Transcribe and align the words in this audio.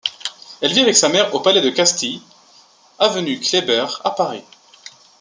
Elle 0.61 0.73
vit 0.73 0.79
avec 0.79 0.95
sa 0.95 1.09
mère 1.09 1.31
au 1.35 1.41
Palais 1.41 1.61
de 1.61 1.69
Castille 1.69 2.23
avenue 2.97 3.39
Kléber 3.39 3.85
à 4.03 4.09
Paris. 4.09 4.41